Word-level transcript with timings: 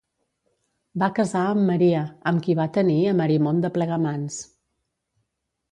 Va 1.03 1.09
casar 1.19 1.43
amb 1.49 1.67
Maria, 1.73 2.01
amb 2.33 2.43
qui 2.47 2.57
va 2.61 2.67
tenir 2.79 2.99
a 3.07 3.15
Marimon 3.21 3.65
de 3.67 3.73
Plegamans. 3.79 4.45